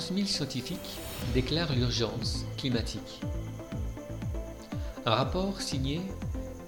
[0.00, 0.98] 11 000 scientifiques
[1.34, 3.20] déclarent l'urgence climatique.
[5.04, 6.00] Un rapport signé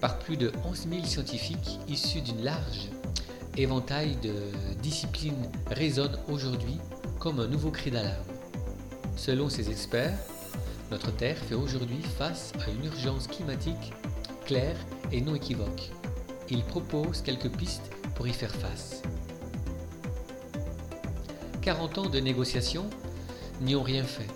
[0.02, 2.90] par plus de 11 000 scientifiques issus d'une large
[3.56, 4.34] éventail de
[4.82, 6.76] disciplines résonne aujourd'hui
[7.18, 8.22] comme un nouveau cri d'alarme.
[9.16, 10.18] Selon ces experts,
[10.90, 13.94] notre Terre fait aujourd'hui face à une urgence climatique
[14.44, 14.76] claire
[15.10, 15.90] et non équivoque.
[16.50, 19.00] Ils proposent quelques pistes pour y faire face.
[21.62, 22.90] 40 ans de négociations
[23.62, 24.26] n'y ont rien fait.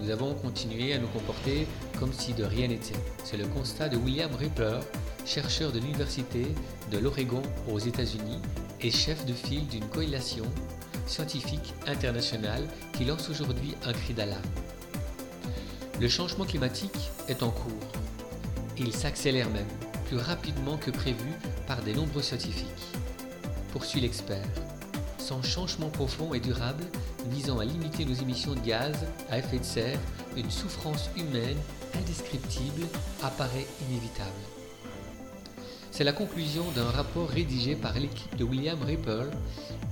[0.00, 1.66] Nous avons continué à nous comporter
[1.98, 2.94] comme si de rien n'était.
[3.24, 4.80] C'est le constat de William Ripper,
[5.24, 6.46] chercheur de l'Université
[6.90, 8.40] de l'Oregon aux États-Unis
[8.80, 10.44] et chef de file d'une coalition
[11.06, 14.42] scientifique internationale qui lance aujourd'hui un cri d'alarme.
[16.00, 17.92] Le changement climatique est en cours.
[18.78, 19.66] Il s'accélère même,
[20.06, 21.32] plus rapidement que prévu
[21.66, 22.66] par de nombreux scientifiques.
[23.72, 24.44] Poursuit l'expert.
[25.18, 26.84] Sans changement profond et durable
[27.30, 28.96] visant à limiter nos émissions de gaz
[29.30, 29.98] à effet de serre,
[30.36, 31.58] une souffrance humaine
[31.94, 32.86] indescriptible
[33.22, 34.30] apparaît inévitable.
[35.90, 39.28] C'est la conclusion d'un rapport rédigé par l'équipe de William Ripple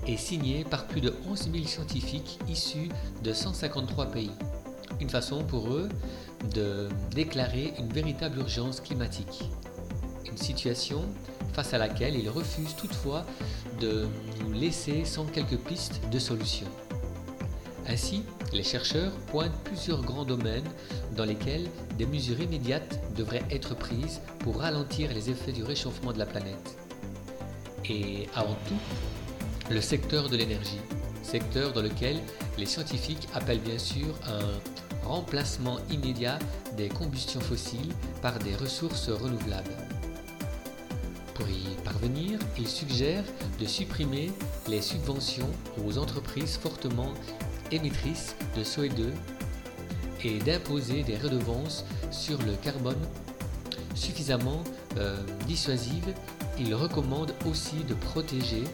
[0.07, 2.89] et signé par plus de 11 000 scientifiques issus
[3.23, 4.31] de 153 pays.
[4.99, 5.89] Une façon pour eux
[6.55, 9.51] de déclarer une véritable urgence climatique.
[10.25, 11.05] Une situation
[11.53, 13.27] face à laquelle ils refusent toutefois
[13.79, 14.07] de
[14.41, 16.69] nous laisser sans quelques pistes de solutions.
[17.91, 20.69] Ainsi, les chercheurs pointent plusieurs grands domaines
[21.17, 26.19] dans lesquels des mesures immédiates devraient être prises pour ralentir les effets du réchauffement de
[26.21, 26.77] la planète.
[27.89, 28.79] Et avant tout,
[29.71, 30.79] le secteur de l'énergie,
[31.25, 32.21] secteur dans lequel
[32.59, 36.39] les scientifiques appellent bien sûr un remplacement immédiat
[36.77, 37.93] des combustions fossiles
[38.23, 39.77] par des ressources renouvelables.
[41.35, 43.25] Pour y parvenir, ils suggèrent
[43.59, 44.31] de supprimer
[44.69, 45.51] les subventions
[45.85, 47.15] aux entreprises fortement
[47.73, 49.11] émettrices de CO2
[50.25, 53.01] et d'imposer des redevances sur le carbone
[53.95, 54.63] suffisamment
[54.99, 55.17] euh,
[55.47, 56.15] dissuasives.
[56.59, 58.65] Il recommande aussi de protéger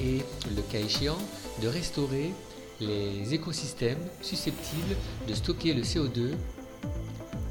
[0.00, 0.22] et,
[0.56, 1.18] le cas échéant,
[1.62, 2.32] de restaurer
[2.80, 4.96] les écosystèmes susceptibles
[5.28, 6.32] de stocker le CO2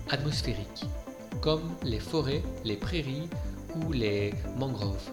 [0.10, 0.86] atmosphérique,
[1.42, 3.30] comme les forêts, les prairies
[3.76, 5.10] ou les mangroves.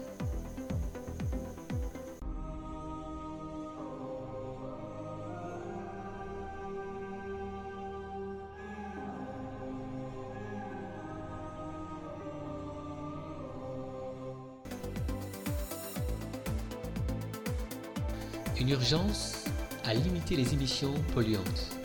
[18.71, 19.43] Urgence
[19.83, 21.77] à limiter les émissions polluantes.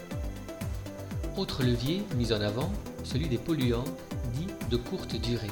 [1.36, 2.70] Autre levier mis en avant,
[3.02, 3.84] celui des polluants
[4.34, 5.50] dits de courte durée.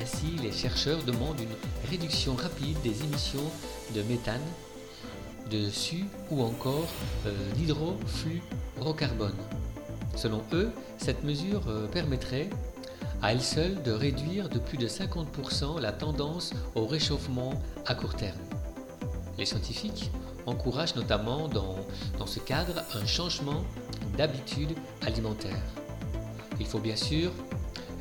[0.00, 3.50] Ainsi, les chercheurs demandent une réduction rapide des émissions
[3.94, 4.40] de méthane,
[5.50, 6.88] de SU ou encore
[7.26, 9.36] euh, d'hydrofluorocarbone.
[10.14, 12.48] Selon eux, cette mesure euh, permettrait
[13.22, 18.14] à elle seule de réduire de plus de 50% la tendance au réchauffement à court
[18.14, 18.38] terme.
[19.36, 20.10] Les scientifiques
[20.48, 23.64] encouragent notamment dans ce cadre un changement
[24.16, 24.74] d'habitude
[25.06, 25.62] alimentaire.
[26.60, 27.30] Il faut bien sûr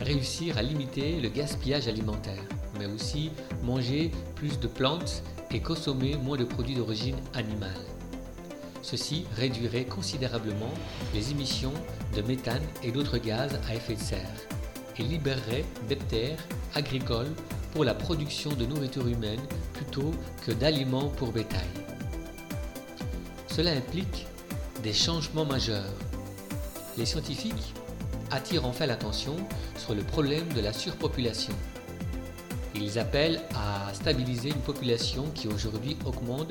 [0.02, 2.44] réussir à limiter le gaspillage alimentaire,
[2.80, 3.32] mais aussi
[3.64, 7.86] manger plus de plantes et consommer moins de produits d'origine animale.
[8.82, 10.74] Ceci réduirait considérablement
[11.14, 11.74] les émissions
[12.16, 14.48] de méthane et d'autres gaz à effet de serre
[14.98, 16.40] et libérerait des terres
[16.74, 17.34] agricoles
[17.74, 19.42] pour la production de nourriture humaine
[19.74, 20.12] plutôt
[20.46, 21.87] que d'aliments pour bétail.
[23.58, 24.28] Cela implique
[24.84, 25.92] des changements majeurs.
[26.96, 27.74] Les scientifiques
[28.30, 29.36] attirent enfin l'attention
[29.76, 31.56] sur le problème de la surpopulation.
[32.76, 36.50] Ils appellent à stabiliser une population qui aujourd'hui augmente,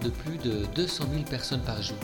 [0.00, 1.98] de plus de 200 000 personnes par jour.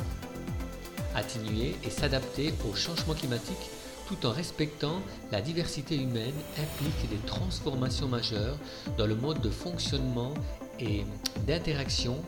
[1.14, 3.70] Atténuer et s'adapter au changement climatique
[4.06, 5.00] tout en respectant
[5.32, 8.58] la diversité humaine implique des transformations majeures
[8.98, 10.34] dans le mode de fonctionnement
[10.78, 11.06] et
[11.46, 12.22] d'interaction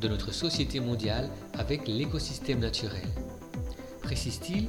[0.00, 1.28] de notre société mondiale
[1.58, 3.06] avec l'écosystème naturel.
[4.02, 4.68] Précise-t-il,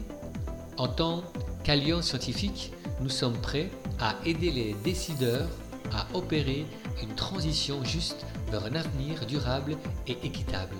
[0.77, 1.23] en tant
[1.63, 5.49] qu'alliance scientifique, nous sommes prêts à aider les décideurs
[5.91, 6.65] à opérer
[7.01, 9.77] une transition juste vers un avenir durable
[10.07, 10.75] et équitable.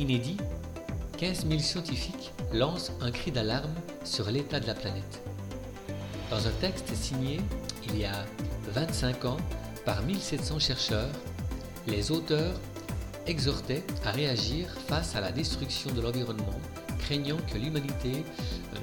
[0.00, 0.38] Inédit,
[1.18, 5.22] 15 000 scientifiques lancent un cri d'alarme sur l'état de la planète.
[6.30, 7.38] Dans un texte signé
[7.84, 8.24] il y a
[8.68, 9.36] 25 ans
[9.84, 11.10] par 1700 chercheurs,
[11.86, 12.58] les auteurs
[13.26, 16.60] exhortait à réagir face à la destruction de l'environnement,
[17.00, 18.24] craignant que l'humanité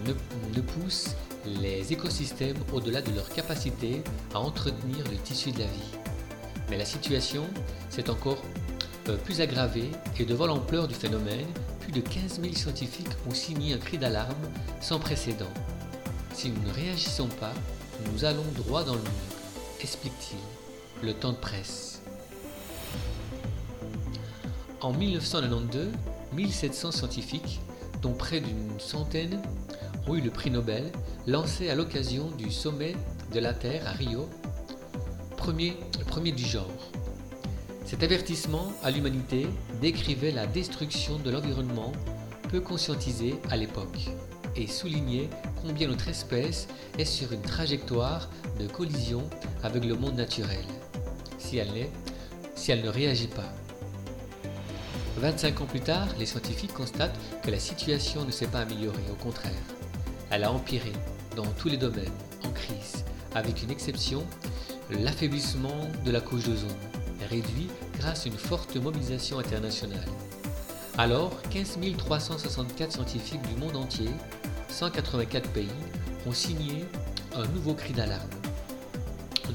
[0.06, 1.16] ne, pousse
[1.60, 4.04] les écosystèmes au-delà de leur capacité
[4.36, 5.98] à entretenir le tissu de la vie.
[6.70, 7.48] Mais la situation
[7.90, 8.44] s'est encore
[9.16, 9.90] plus aggravée
[10.20, 11.48] et devant l'ampleur du phénomène,
[11.80, 14.36] plus de 15 000 scientifiques ont signé un cri d'alarme
[14.82, 15.52] sans précédent.
[16.34, 17.54] Si nous ne réagissons pas,
[18.12, 19.10] nous allons droit dans le mur,
[19.82, 21.08] explique-t-il.
[21.08, 22.02] Le temps de presse.
[24.82, 25.90] En 1992,
[26.34, 27.60] 1700 scientifiques,
[28.02, 29.42] dont près d'une centaine
[30.08, 30.92] ont eu le prix Nobel,
[31.28, 32.96] lancé à l'occasion du sommet
[33.34, 34.28] de la Terre à Rio,
[35.36, 35.78] premier,
[36.08, 36.92] premier du genre.
[37.88, 39.48] Cet avertissement à l'humanité
[39.80, 41.94] décrivait la destruction de l'environnement
[42.50, 44.10] peu conscientisé à l'époque
[44.58, 45.30] et soulignait
[45.62, 46.68] combien notre espèce
[46.98, 48.30] est sur une trajectoire
[48.60, 49.24] de collision
[49.64, 50.66] avec le monde naturel,
[51.38, 51.88] si elle,
[52.56, 53.54] si elle ne réagit pas.
[55.20, 59.24] 25 ans plus tard, les scientifiques constatent que la situation ne s'est pas améliorée, au
[59.24, 59.54] contraire.
[60.30, 60.92] Elle a empiré
[61.38, 62.12] dans tous les domaines,
[62.44, 64.26] en crise, avec une exception,
[64.90, 66.76] l'affaiblissement de la couche d'ozone,
[67.30, 67.68] réduit
[68.00, 70.08] grâce à une forte mobilisation internationale.
[70.98, 74.10] Alors, 15 364 scientifiques du monde entier,
[74.70, 75.68] 184 pays,
[76.26, 76.86] ont signé
[77.36, 78.30] un nouveau cri d'alarme,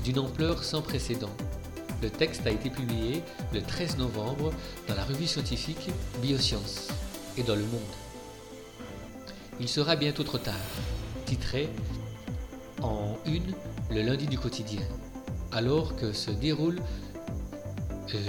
[0.05, 1.35] d'une ampleur sans précédent.
[2.01, 3.23] Le texte a été publié
[3.53, 4.53] le 13 novembre
[4.89, 6.89] dans la revue scientifique Biosciences
[7.37, 7.81] et dans le monde.
[9.61, 10.55] Il sera bientôt trop tard,
[11.27, 11.69] titré
[12.83, 13.55] en une
[13.91, 14.83] le lundi du quotidien,
[15.53, 16.81] alors que se déroule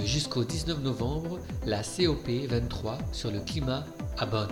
[0.04, 3.84] jusqu'au 19 novembre la COP 23 sur le climat
[4.18, 4.48] à Bonn.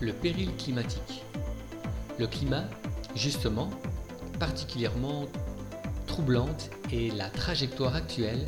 [0.00, 1.24] Le péril climatique.
[2.18, 2.64] Le climat,
[3.14, 3.68] justement,
[4.38, 5.26] particulièrement
[6.06, 8.44] troublante est la trajectoire actuelle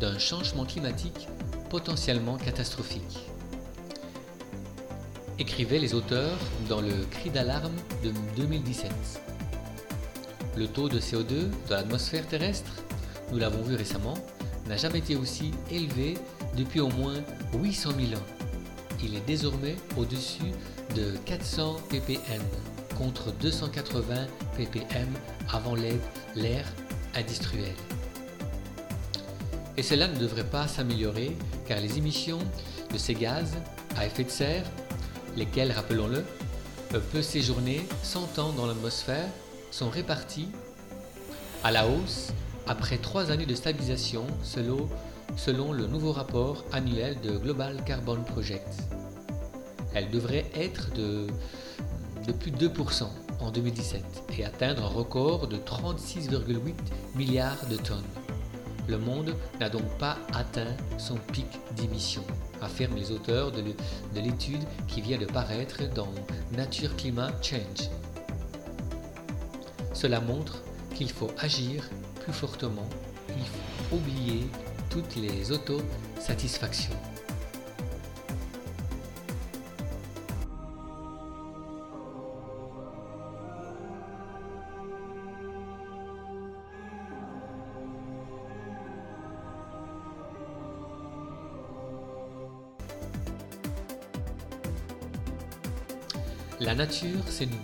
[0.00, 1.28] d'un changement climatique
[1.70, 3.30] potentiellement catastrophique.
[5.38, 6.38] Écrivaient les auteurs
[6.68, 8.90] dans le cri d'alarme de 2017.
[10.56, 12.70] Le taux de CO2 dans l'atmosphère terrestre,
[13.32, 14.14] nous l'avons vu récemment,
[14.68, 16.14] n'a jamais été aussi élevé
[16.56, 17.16] depuis au moins
[17.54, 18.24] 800 000 ans.
[19.02, 20.52] Il est désormais au-dessus
[20.94, 22.42] de 400 ppm
[22.96, 24.26] contre 280
[24.56, 25.08] ppm
[25.50, 26.64] avant l'ère
[27.16, 27.74] industrielle.
[29.76, 32.38] Et cela ne devrait pas s'améliorer car les émissions
[32.92, 33.54] de ces gaz
[33.96, 34.64] à effet de serre,
[35.36, 36.24] lesquels, rappelons-le,
[36.90, 39.26] peuvent séjourner 100 ans dans l'atmosphère,
[39.70, 40.48] sont réparties
[41.64, 42.28] à la hausse
[42.66, 48.68] après trois années de stabilisation selon, le nouveau rapport annuel de Global Carbon Project.
[49.94, 51.26] Elle devrait être de,
[52.26, 53.08] de plus de 2%
[53.40, 54.02] en 2017
[54.38, 56.74] et atteindre un record de 36,8
[57.14, 58.02] milliards de tonnes.
[58.88, 62.24] Le monde n'a donc pas atteint son pic d'émissions,
[62.60, 63.62] affirment les auteurs de
[64.20, 66.12] l'étude qui vient de paraître dans
[66.52, 67.88] Nature Climate Change.
[69.94, 70.62] Cela montre
[70.94, 71.88] qu'il faut agir
[72.22, 72.88] plus fortement,
[73.28, 74.46] il faut oublier
[74.90, 77.13] toutes les autosatisfactions.
[96.76, 97.62] Nature, c'est nous.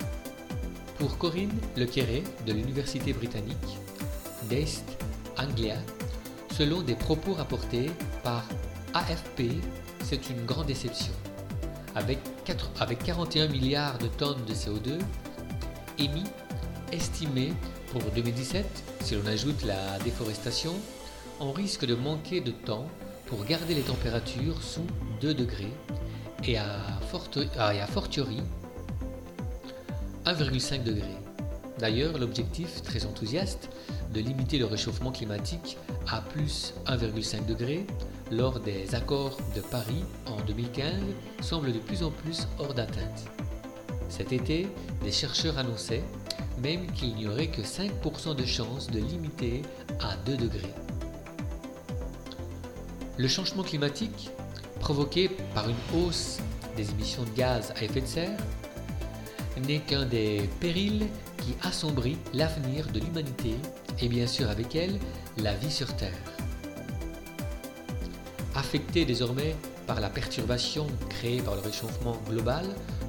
[0.99, 3.79] Pour Corinne Lequéré de l'Université britannique
[4.49, 4.85] d'East
[5.37, 5.77] Anglia,
[6.53, 7.91] selon des propos rapportés
[8.23, 8.45] par
[8.95, 9.43] AFP,
[10.05, 11.13] c'est une grande déception.
[11.97, 14.99] Avec, 4, avec 41 milliards de tonnes de CO2
[15.99, 16.25] émis,
[16.93, 17.53] estimés
[17.91, 18.65] pour 2017,
[19.01, 20.75] si l'on ajoute la déforestation,
[21.41, 22.87] on risque de manquer de temps
[23.27, 24.87] pour garder les températures sous
[25.21, 25.73] 2 degrés
[26.45, 26.81] et à
[27.93, 28.41] fortiori
[30.27, 31.17] 1,5 degré.
[31.79, 33.71] D'ailleurs, l'objectif très enthousiaste
[34.13, 37.87] de limiter le réchauffement climatique à plus 1,5 degré
[38.31, 40.93] lors des accords de Paris en 2015
[41.41, 43.25] semble de plus en plus hors d'atteinte.
[44.09, 44.69] Cet été,
[45.03, 46.05] des chercheurs annonçaient
[46.63, 49.63] même qu'il n'y aurait que 5% de chances de limiter
[50.01, 50.75] à 2 degrés.
[53.17, 54.31] Le changement climatique,
[54.81, 56.39] provoqué par une hausse
[56.77, 58.39] des émissions de gaz à effet de serre,
[59.67, 61.07] n'est qu'un des périls
[61.39, 63.55] qui assombrit l'avenir de l'humanité
[64.01, 64.99] et bien sûr avec elle
[65.39, 66.13] la vie sur Terre.
[68.55, 72.67] affectés désormais par la perturbation créée par le réchauffement global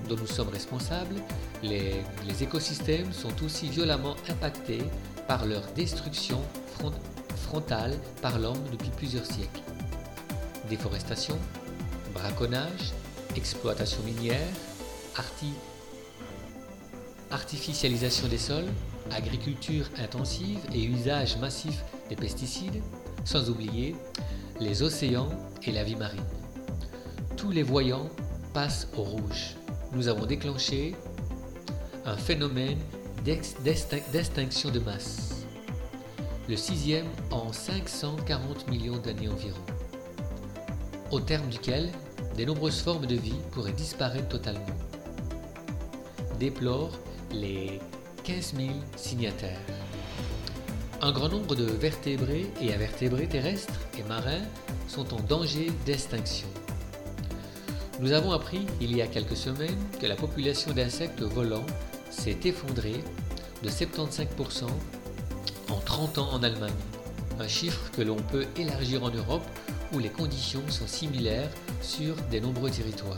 [0.10, 1.16] dont nous sommes responsables,
[1.64, 1.94] les,
[2.42, 4.82] écosystèmes sont aussi violemment impactés
[5.28, 6.42] par leur destruction
[7.36, 9.62] frontale par l'homme depuis plusieurs siècles.
[10.70, 11.38] Déforestation,
[12.14, 12.94] braconnage,
[13.36, 14.54] exploitation minière,
[17.32, 18.68] artificialisation des sols,
[19.12, 22.82] agriculture intensive et usage massif des pesticides,
[23.26, 23.96] sans oublier
[24.60, 25.30] les océans
[25.64, 26.22] et la vie marine.
[27.38, 28.10] Tous les voyants
[28.54, 29.56] passent au rouge.
[29.94, 30.96] Nous avons déclenché
[32.06, 32.78] un phénomène
[33.24, 35.46] d'extinction de masse,
[36.50, 39.62] le sixième en 540 millions d'années environ,
[41.12, 41.92] au terme duquel
[42.36, 44.66] des nombreuses formes de vie pourraient disparaître totalement.
[46.40, 46.98] Déplore
[47.34, 47.80] les
[48.24, 49.60] 15 000 signataires.
[51.02, 54.44] Un grand nombre de vertébrés et invertébrés terrestres et marins
[54.88, 56.48] sont en danger d'extinction.
[58.00, 61.66] Nous avons appris il y a quelques semaines que la population d'insectes volants
[62.10, 63.04] s'est effondrée
[63.64, 64.66] de 75%
[65.70, 66.72] en 30 ans en Allemagne,
[67.40, 69.46] un chiffre que l'on peut élargir en Europe
[69.94, 71.50] où les conditions sont similaires
[71.82, 73.18] sur de nombreux territoires.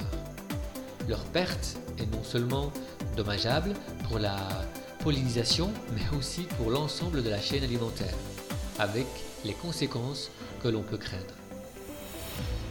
[1.08, 2.72] Leur perte est non seulement
[3.18, 3.74] dommageable
[4.08, 4.38] pour la
[5.00, 8.14] pollinisation, mais aussi pour l'ensemble de la chaîne alimentaire,
[8.80, 9.08] avec
[9.44, 10.32] les conséquences
[10.62, 11.36] que l'on peut craindre.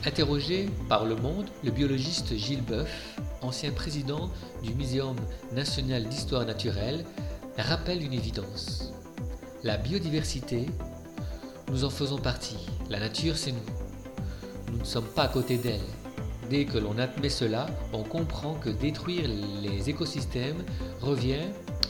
[0.05, 4.31] Interrogé par Le Monde, le biologiste Gilles Boeuf, ancien président
[4.63, 5.17] du Muséum
[5.53, 7.05] national d'histoire naturelle,
[7.59, 8.93] rappelle une évidence.
[9.63, 10.67] La biodiversité,
[11.71, 12.67] nous en faisons partie.
[12.89, 13.59] La nature, c'est nous.
[14.73, 15.81] Nous ne sommes pas à côté d'elle.
[16.53, 19.27] Dès que l'on admet cela, on comprend que détruire
[19.63, 20.63] les écosystèmes
[21.01, 21.47] revient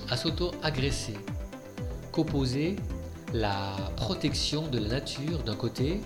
[0.09, 1.17] à s'auto-agresser,
[2.13, 2.77] qu'opposer
[3.35, 6.01] la protection de la nature d'un côté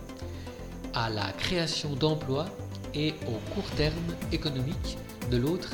[0.95, 2.47] à la création d'emplois
[2.95, 4.97] et au court terme économique
[5.31, 5.73] de l'autre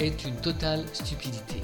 [0.00, 1.60] est une totale stupidité.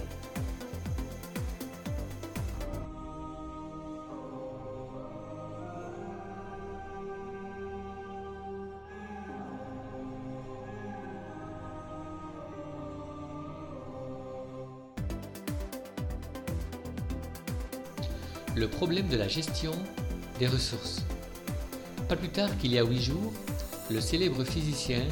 [18.57, 19.73] Le problème de la gestion
[20.39, 21.03] des ressources.
[22.09, 23.33] Pas plus tard qu'il y a huit jours,
[23.91, 25.03] le célèbre physicien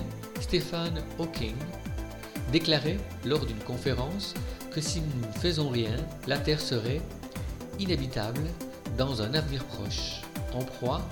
[0.40, 1.54] Stephen Hawking
[2.52, 4.34] déclarait lors d'une conférence
[4.72, 7.02] que si nous ne faisons rien, la Terre serait
[7.78, 8.42] inhabitable
[8.96, 10.22] dans un avenir proche,
[10.54, 11.02] en proie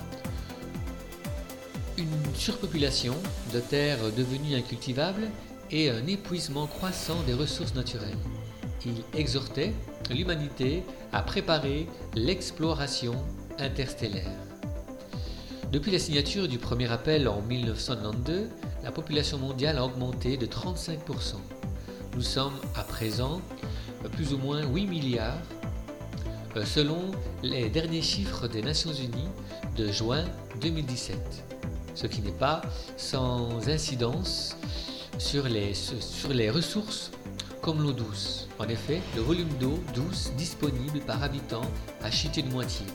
[1.97, 3.15] une surpopulation
[3.53, 5.29] de terres devenues incultivables
[5.71, 8.17] et un épuisement croissant des ressources naturelles.
[8.85, 9.73] Il exhortait
[10.11, 13.15] l'humanité à préparer l'exploration
[13.59, 14.29] interstellaire.
[15.71, 18.47] Depuis la signature du premier appel en 1992,
[18.83, 20.97] la population mondiale a augmenté de 35%.
[22.15, 23.41] Nous sommes à présent
[24.13, 25.41] plus ou moins 8 milliards
[26.55, 27.11] euh, selon
[27.43, 29.29] les derniers chiffres des Nations Unies
[29.75, 30.23] de juin
[30.61, 31.17] 2017,
[31.93, 32.61] ce qui n'est pas
[32.95, 34.55] sans incidence
[35.17, 37.11] sur les, sur les ressources
[37.67, 38.47] comme l'eau douce.
[38.59, 41.69] En effet, le volume d'eau douce disponible par habitant
[42.01, 42.85] a chuté de moitié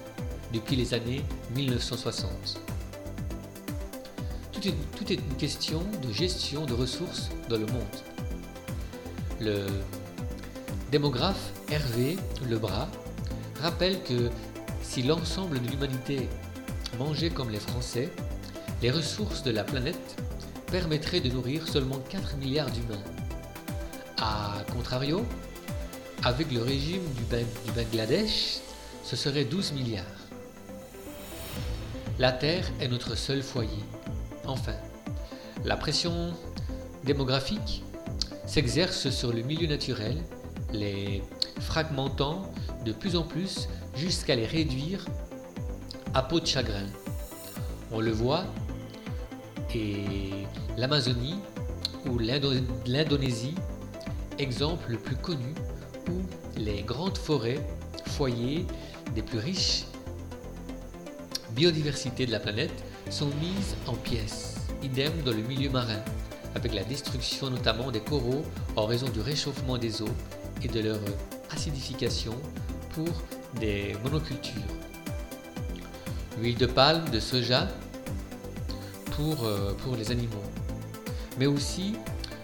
[0.51, 1.21] depuis les années
[1.55, 2.59] 1960.
[4.51, 7.83] Tout est, tout est une question de gestion de ressources dans le monde.
[9.41, 9.67] Le
[10.91, 12.17] démographe Hervé
[12.49, 12.89] Lebras
[13.61, 14.31] rappelle que
[14.81, 16.31] si l'ensemble de l'humanité
[16.99, 18.11] mangeait comme les Français,
[18.81, 20.17] les ressources de la planète
[20.69, 23.22] permettraient de nourrir seulement 4 milliards d'humains.
[24.25, 25.27] A contrario,
[26.23, 27.25] avec le régime du,
[27.75, 28.61] Bangladesh,
[29.03, 30.05] ce serait 12 milliards.
[32.21, 33.83] La Terre est notre seul foyer.
[34.47, 34.77] Enfin,
[35.65, 36.35] la pression
[37.03, 37.83] démographique
[38.47, 40.17] s'exerce sur le milieu naturel,
[40.73, 41.21] les
[41.59, 42.53] fragmentant
[42.85, 45.05] de plus en plus jusqu'à les réduire
[46.15, 46.87] à peau de chagrin.
[47.91, 48.45] On le voit,
[49.75, 50.05] et
[50.77, 51.41] l'Amazonie
[52.07, 53.57] ou l'Indonésie
[54.43, 55.55] exemple le plus connu
[56.11, 56.21] où
[56.57, 57.65] les grandes forêts,
[58.07, 58.67] foyers
[59.15, 59.85] des plus riches
[61.53, 62.73] biodiversités de la planète,
[63.11, 64.57] sont mises en pièces.
[64.83, 66.03] Idem dans le milieu marin,
[66.55, 68.45] avec la destruction notamment des coraux
[68.77, 70.17] en raison du réchauffement des eaux
[70.63, 70.99] et de leur
[71.51, 72.35] acidification
[72.91, 73.23] pour
[73.61, 74.63] des monocultures.
[76.41, 77.69] L'huile de palme, de soja
[79.13, 80.43] pour, euh, pour les animaux,
[81.39, 81.95] mais aussi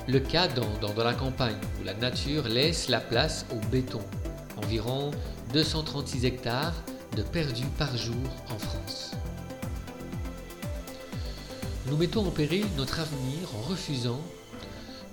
[0.08, 4.00] le cas dans, la campagne, où la nature laisse la place au béton.
[4.56, 5.10] Environ
[5.52, 6.74] 236 hectares
[7.14, 8.16] de perdus par jour
[8.50, 9.12] en France.
[11.86, 14.20] Nous mettons en péril notre avenir en refusant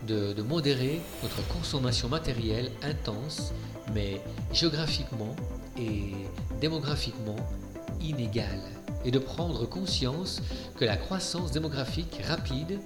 [0.08, 3.52] de, modérer notre consommation matérielle intense,
[3.94, 4.22] mais
[4.54, 5.36] géographiquement
[5.78, 6.12] et
[6.62, 7.36] démographiquement
[8.00, 8.62] inégale,
[9.04, 10.42] et de prendre conscience
[10.78, 12.80] que la croissance démographique rapide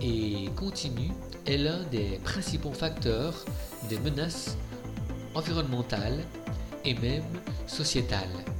[0.00, 1.12] et continue
[1.46, 3.44] est l'un des principaux facteurs
[3.88, 4.56] des menaces
[5.34, 6.24] environnementales
[6.84, 7.24] et même
[7.66, 8.53] sociétales.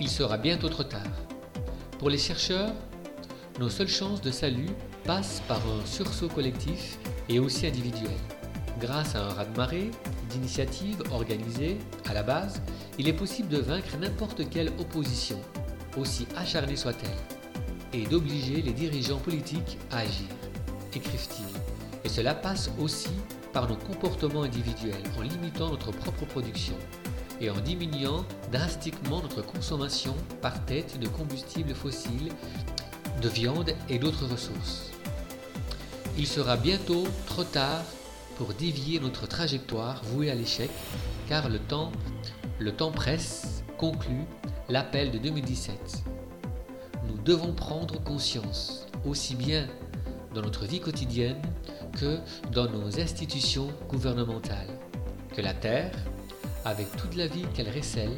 [0.00, 1.02] Il sera bientôt trop tard.
[1.98, 2.72] Pour les chercheurs,
[3.60, 4.70] nos seules chances de salut
[5.04, 8.10] passent par un sursaut collectif et aussi individuel.
[8.80, 9.90] Grâce à un raz-de-marée
[10.30, 12.62] d'initiatives organisées à la base,
[12.98, 15.38] il est possible de vaincre n'importe quelle opposition,
[15.96, 20.28] aussi acharnée soit-elle, et d'obliger les dirigeants politiques à agir,
[20.94, 21.60] écrivent-ils.
[22.04, 23.10] Et cela passe aussi
[23.52, 26.74] par nos comportements individuels en limitant notre propre production,
[27.42, 32.32] et en diminuant drastiquement notre consommation par tête de combustibles fossiles,
[33.20, 34.90] de viande et d'autres ressources.
[36.16, 37.82] Il sera bientôt trop tard
[38.36, 40.70] pour dévier notre trajectoire vouée à l'échec,
[41.28, 41.90] car le temps,
[42.58, 44.24] le temps presse, conclut
[44.68, 46.04] l'appel de 2017.
[47.08, 49.66] Nous devons prendre conscience, aussi bien
[50.32, 51.42] dans notre vie quotidienne
[51.98, 52.18] que
[52.52, 54.78] dans nos institutions gouvernementales,
[55.34, 55.92] que la Terre,
[56.64, 58.16] avec toute la vie qu'elle récèle,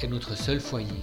[0.00, 1.00] est notre seul foyer.